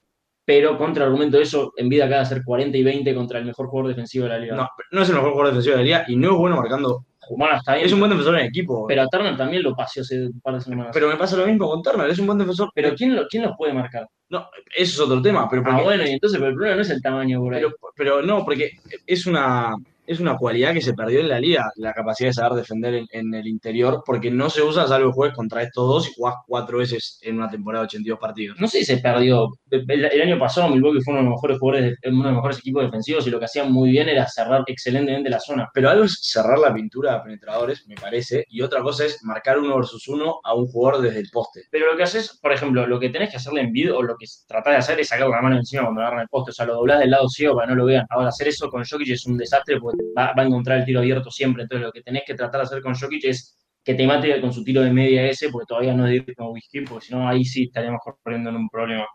[0.45, 3.47] Pero contra argumento de eso, en vida acaba de hacer 40 y 20 contra el
[3.47, 4.57] mejor jugador defensivo de la liga.
[4.57, 7.07] No, no es el mejor jugador defensivo de la liga y no es bueno marcando.
[7.37, 7.87] Bueno, está bien.
[7.87, 8.87] Es un buen defensor en equipo.
[8.89, 10.91] Pero a Turner también lo paseó hace un par de semanas.
[10.93, 12.71] Pero me pasa lo mismo con Turner, es un buen defensor.
[12.75, 14.07] Pero ¿quién, lo, ¿quién los puede marcar?
[14.29, 15.49] No, eso es otro tema.
[15.49, 17.63] Pero, Ah, bueno, y entonces pero el problema no es el tamaño por ahí.
[17.63, 18.73] pero, pero no, porque
[19.07, 19.75] es una,
[20.13, 23.07] es una cualidad que se perdió en la liga, la capacidad de saber defender en,
[23.13, 26.79] en el interior, porque no se usa salvo juegues contra estos dos y jugás cuatro
[26.79, 28.59] veces en una temporada de 82 partidos.
[28.61, 29.49] no sé si se perdió.
[29.71, 32.35] El, el año pasado Milwaukee fue uno de los mejores jugadores, de- uno de los
[32.37, 35.69] mejores equipos defensivos y lo que hacían muy bien era cerrar excelentemente la zona.
[35.73, 39.59] Pero algo es cerrar la pintura de penetradores, me parece, y otra cosa es marcar
[39.59, 41.63] uno versus uno a un jugador desde el poste.
[41.71, 44.17] Pero lo que haces, por ejemplo, lo que tenés que hacerle en vid o lo
[44.17, 46.51] que tratás de hacer es sacar la mano encima cuando agarran el poste.
[46.51, 48.07] O sea, lo doblás del lado ciego para que no lo vean.
[48.11, 51.31] Ahora, hacer eso con Jokic es un desastre porque va, a encontrar el tiro abierto
[51.31, 51.63] siempre.
[51.63, 54.53] Entonces, lo que tenés que tratar de hacer con Jokic es que te mate con
[54.53, 57.29] su tiro de media ese, porque todavía no es de como whisky, porque si no,
[57.29, 59.07] ahí sí estaríamos corriendo en un problema.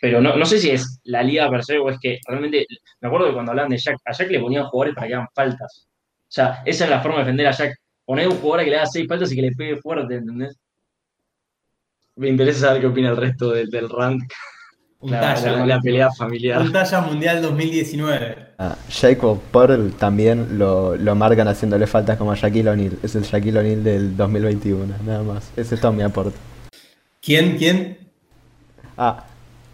[0.00, 2.66] Pero no, no sé si es la liga per se o es que realmente.
[3.00, 5.28] Me acuerdo que cuando hablaban de Jack, a Jack le ponían jugadores para que hagan
[5.34, 5.88] faltas.
[6.22, 7.74] O sea, esa es la forma de defender a Jack.
[8.04, 10.58] Poner un jugador que le haga seis faltas y que le pegue fuerte, ¿entendés?
[12.16, 14.22] Me interesa saber qué opina el resto del, del rant,
[15.02, 16.62] Un la, pelea familiar.
[16.62, 18.36] un talla mundial 2019.
[18.58, 22.98] Ah, Jacob Pearl también lo, lo marcan haciéndole faltas como a Shaquille O'Neal.
[23.02, 25.50] Es el Shaquille O'Neal del 2021, nada más.
[25.56, 26.36] Ese es todo mi aporte.
[27.20, 27.58] ¿Quién?
[27.58, 27.98] ¿Quién?
[28.96, 29.24] Ah,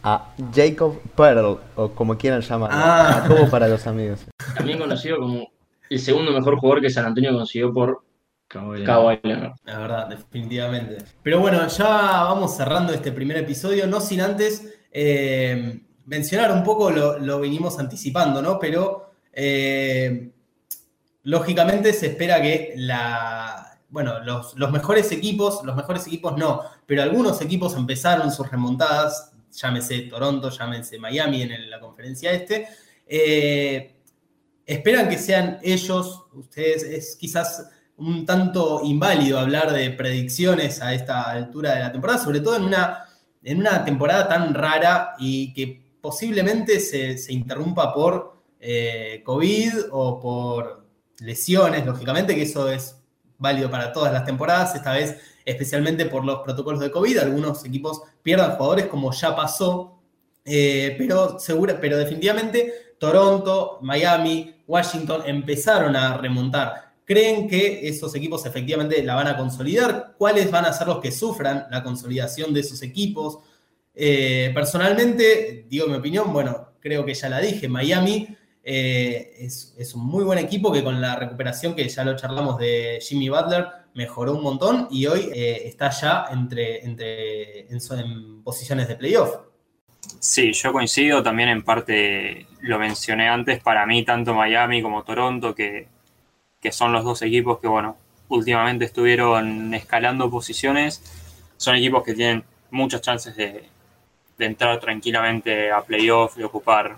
[0.03, 2.75] a Jacob Pearl, o como quieran llamarlo.
[2.81, 3.25] Ah.
[3.29, 4.21] Como para los amigos.
[4.57, 5.47] También conocido como
[5.91, 8.03] el segundo mejor jugador que San Antonio consiguió por
[8.47, 8.87] Kawhi Leonard.
[8.87, 9.53] Kawhi Leonard.
[9.65, 11.05] La verdad, definitivamente.
[11.23, 11.87] Pero bueno, ya
[12.25, 17.79] vamos cerrando este primer episodio, no sin antes eh, mencionar un poco, lo, lo venimos
[17.79, 18.59] anticipando, ¿no?
[18.59, 20.31] Pero eh,
[21.25, 27.03] lógicamente se espera que la, bueno, los, los mejores equipos, los mejores equipos no, pero
[27.03, 32.69] algunos equipos empezaron sus remontadas, llámese Toronto, llámese Miami en la conferencia este.
[33.07, 33.95] eh,
[34.67, 41.31] esperan que sean ellos, ustedes, es quizás un tanto inválido hablar de predicciones a esta
[41.31, 43.08] altura de la temporada, sobre todo en una
[43.49, 50.21] en una temporada tan rara y que posiblemente se, se interrumpa por eh, COVID o
[50.21, 50.87] por
[51.21, 52.97] lesiones, lógicamente, que eso es
[53.39, 58.03] válido para todas las temporadas, esta vez especialmente por los protocolos de COVID, algunos equipos
[58.23, 59.99] pierdan jugadores como ya pasó,
[60.45, 66.88] eh, pero, segura, pero definitivamente Toronto, Miami, Washington empezaron a remontar.
[67.09, 70.15] ¿Creen que esos equipos efectivamente la van a consolidar?
[70.19, 73.39] ¿Cuáles van a ser los que sufran la consolidación de esos equipos?
[73.95, 78.29] Eh, personalmente, digo mi opinión, bueno, creo que ya la dije, Miami
[78.63, 82.99] eh, es, un muy buen equipo que con la recuperación que ya lo charlamos de
[83.01, 88.97] Jimmy Butler mejoró un montón y hoy eh, está ya entre, entre en, posiciones de
[88.97, 89.35] playoff.
[90.21, 95.55] Sí, yo coincido también en parte, lo mencioné antes, para mí tanto Miami como Toronto,
[95.55, 95.89] que,
[96.71, 97.97] son los dos equipos que, bueno,
[98.29, 101.03] últimamente estuvieron escalando posiciones,
[101.57, 103.65] son equipos que tienen muchas chances de,
[104.39, 106.97] entrar tranquilamente a playoff y ocupar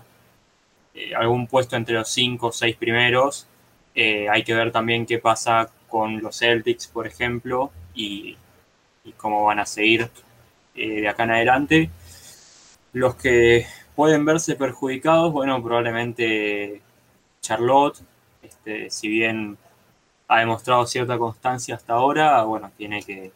[0.93, 3.47] eh, algún puesto entre los cinco o seis primeros.
[3.95, 8.37] Eh, hay que ver también qué pasa con los Celtics, por ejemplo, y,
[9.17, 10.09] cómo van a seguir
[10.75, 11.89] eh, de acá en adelante.
[12.93, 16.81] Los que pueden verse perjudicados, bueno, probablemente
[17.41, 18.01] Charlotte,
[18.63, 19.57] este, si bien
[20.27, 23.31] ha demostrado cierta constancia hasta ahora, bueno, tiene que,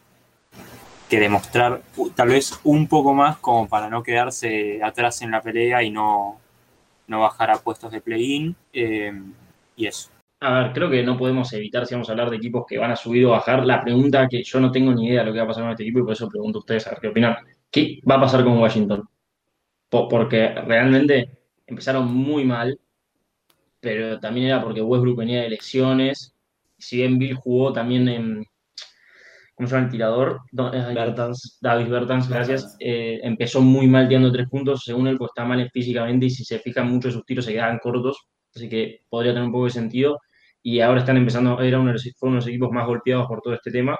[1.10, 1.82] que demostrar
[2.14, 6.38] tal vez un poco más como para no quedarse atrás en la pelea y no,
[7.08, 9.12] no bajar a puestos de play-in eh,
[9.74, 10.10] y eso.
[10.40, 12.92] A ver, creo que no podemos evitar, si vamos a hablar de equipos que van
[12.92, 15.38] a subir o bajar, la pregunta que yo no tengo ni idea de lo que
[15.38, 17.08] va a pasar con este equipo y por eso pregunto a ustedes a ver qué
[17.08, 17.36] opinan.
[17.68, 19.08] ¿Qué va a pasar con Washington?
[19.88, 21.30] porque realmente
[21.66, 22.78] empezaron muy mal,
[23.80, 26.34] pero también era porque Westbrook venía de lesiones.
[26.78, 28.44] Si bien Bill jugó también en,
[29.56, 30.40] ¿cómo se llama el tirador?
[30.52, 31.58] Bertans.
[31.60, 32.76] David Bertans, gracias.
[32.78, 36.44] Eh, empezó muy mal tirando tres puntos, según él, pues está mal físicamente y si
[36.44, 39.70] se fijan mucho sus tiros se quedan cortos, así que podría tener un poco de
[39.70, 40.20] sentido.
[40.62, 43.26] Y ahora están empezando, era uno de los, fue uno de los equipos más golpeados
[43.28, 43.96] por todo este tema,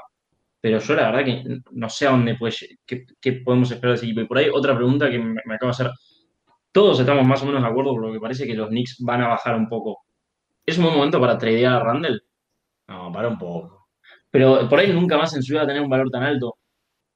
[0.60, 2.54] pero yo la verdad que no sé a dónde puede,
[2.86, 4.20] qué, podemos esperar de ese equipo.
[4.20, 5.90] Y por ahí otra pregunta que me, me acaba de hacer,
[6.76, 9.22] todos estamos más o menos de acuerdo por lo que parece que los Knicks van
[9.22, 10.04] a bajar un poco.
[10.66, 12.22] ¿Es un buen momento para tradear a Randall?
[12.88, 13.88] No, para un poco.
[14.30, 16.58] Pero por ahí nunca más en su vida va a tener un valor tan alto.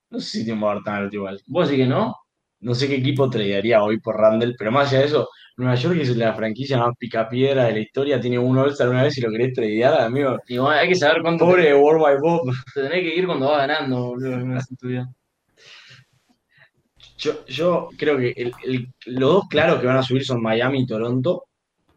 [0.09, 1.42] No sé si tiene un valor tan alto igual.
[1.44, 2.16] ¿Vos decís que no?
[2.61, 5.99] No sé qué equipo tradearía hoy por Randall, pero más allá de eso, Nueva York
[6.01, 9.31] es la franquicia más picapiedra de la historia, tiene un All-Star una vez y lo
[9.31, 10.38] querés tradear, amigo.
[10.49, 11.44] Igual hay que saber cuánto.
[11.44, 11.75] Pobre te...
[11.75, 12.51] World by Bob.
[12.75, 14.38] Te tenés que ir cuando vas ganando, boludo,
[17.46, 18.50] Yo, creo que
[19.06, 21.44] los dos claros que van a subir son Miami y Toronto.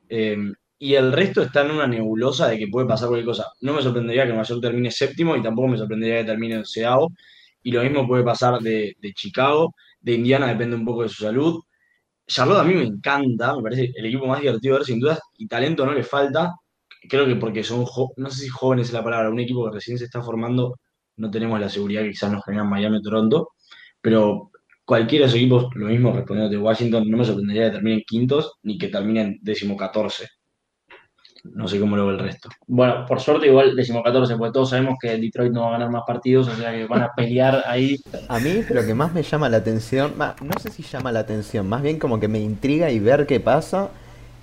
[0.10, 0.38] Eh,
[0.84, 3.54] y el resto está en una nebulosa de que puede pasar cualquier cosa.
[3.62, 7.14] No me sorprendería que Nueva York termine séptimo y tampoco me sorprendería que termine onceavo.
[7.64, 11.62] Y lo mismo puede pasar de, Chicago, de Indiana depende un poco de su salud.
[12.28, 15.20] Charlotte a mí me encanta, me parece el equipo más divertido de ver sin dudas
[15.38, 16.54] y talento no le falta.
[17.10, 17.86] Creo que porque son,
[18.18, 20.80] no sé si jóvenes es la palabra, un equipo que recién se está formando,
[21.18, 23.50] no tenemos la seguridad que quizás nos generan Miami o Toronto,
[24.02, 24.52] pero
[24.86, 28.54] cualquiera de esos equipos, lo mismo respondiendo de Washington, no me sorprendería que terminen quintos
[28.64, 30.28] ni que terminen décimo catorce.
[31.44, 32.50] No sé cómo lo ve el resto.
[32.68, 36.04] Bueno, por suerte igual decimocatorce, porque todos sabemos que Detroit no va a ganar más
[36.08, 37.98] partidos, o sea que van a pelear ahí.
[38.30, 41.68] A mí lo que más me llama la atención, no sé si llama la atención,
[41.68, 43.90] más bien como que me intriga y ver qué pasa,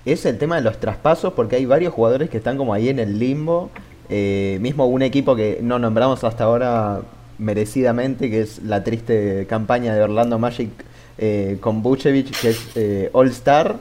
[0.05, 2.99] es el tema de los traspasos, porque hay varios jugadores que están como ahí en
[2.99, 3.71] el limbo.
[4.11, 7.01] Eh, mismo un equipo que no nombramos hasta ahora
[7.41, 10.71] merecidamente, que es la triste campaña de Orlando Magic
[11.19, 13.77] eh, con Bucevic, que es eh, All Star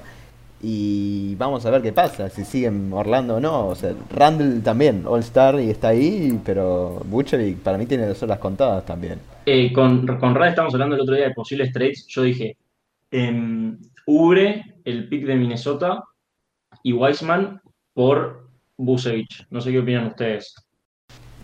[0.61, 3.67] y vamos a ver qué pasa, si siguen Orlando o no.
[3.67, 8.21] O sea, Randall también, All Star y está ahí, pero Butcherik para mí tiene las
[8.23, 9.19] horas contadas también.
[9.45, 12.05] Eh, con, con Rad estamos hablando el otro día de posibles trades.
[12.07, 12.57] Yo dije,
[13.11, 13.73] eh,
[14.05, 16.03] Ubre, el pick de Minnesota
[16.83, 17.61] y Wiseman
[17.93, 19.45] por Busevich.
[19.49, 20.55] No sé qué opinan ustedes.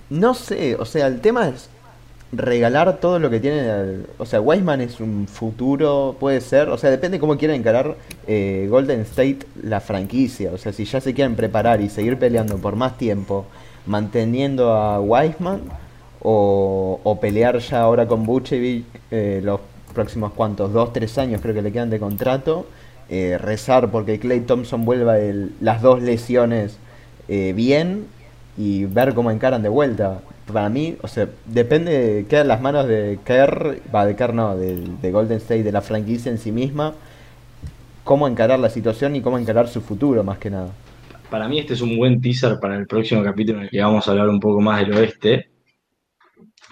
[0.10, 1.70] No sé, o sea, el tema es
[2.38, 4.04] regalar todo lo que tiene.
[4.18, 6.70] O sea, Wiseman es un futuro, puede ser.
[6.70, 7.96] O sea, depende cómo quieran encarar
[8.28, 10.52] eh, Golden State la franquicia.
[10.54, 13.46] O sea, si ya se quieren preparar y seguir peleando por más tiempo,
[13.86, 15.62] manteniendo a Wiseman,
[16.28, 19.60] o, pelear ya ahora con Buchevic eh, los
[19.94, 22.66] próximos cuantos, dos, tres años creo que le quedan de contrato.
[23.08, 25.18] Eh, rezar porque Clay Thompson vuelva
[25.62, 26.78] las dos lesiones
[27.28, 28.08] bien
[28.58, 30.22] y ver cómo encaran de vuelta
[30.52, 34.56] para mí, o sea, depende, queda en las manos de Kerr, va de Kerr no,
[34.56, 36.94] de, Golden State, de la franquicia en sí misma,
[38.04, 40.70] cómo encarar la situación y cómo encarar su futuro más que nada.
[41.30, 44.08] Para mí este es un buen teaser para el próximo capítulo en el que vamos
[44.08, 45.50] a hablar un poco más del oeste.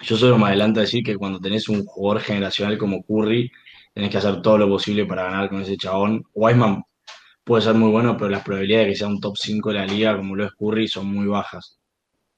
[0.02, 3.50] Yo solo me adelanto a decir que cuando tenés un jugador generacional como Curry,
[3.92, 6.24] tenés que hacer todo lo posible para ganar con ese chabón.
[6.34, 6.84] Wiseman
[7.42, 9.86] puede ser muy bueno, pero las probabilidades de que sea un top 5 de la
[9.86, 11.78] liga, como lo es Curry, son muy bajas.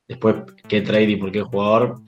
[0.09, 0.37] Después,
[0.69, 2.01] qué trade y por qué jugador,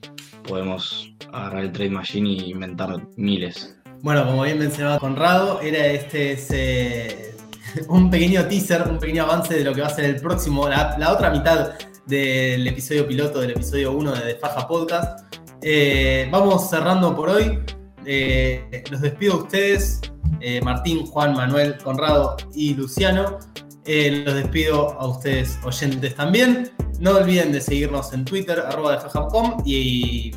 [0.47, 3.77] podemos agarrar el trade machine y inventar miles.
[4.03, 7.35] Bueno, como bien mencionaba Conrado, era este
[7.89, 11.13] un pequeño teaser, un pequeño avance de lo que va a ser el próximo, la,
[11.13, 11.73] otra mitad
[12.07, 15.35] del episodio piloto, del episodio 1 de Faja Podcast.
[15.61, 17.59] Eh, vamos cerrando por hoy.
[18.07, 20.01] Eh, los despido a ustedes,
[20.41, 23.39] eh, Martín, Juan, Manuel, Conrado y Luciano.
[23.85, 26.71] Los despido a ustedes oyentes también.
[26.99, 30.33] No olviden de seguirnos en Twitter, arroba de faja.com y,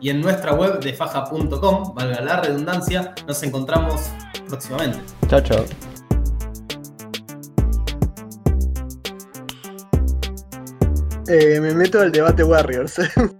[0.00, 3.14] y en nuestra web de faja.com, valga la redundancia.
[3.26, 4.10] Nos encontramos
[4.48, 4.98] próximamente.
[5.28, 5.64] Chao, chao.
[11.28, 12.96] Eh, me meto al debate Warriors.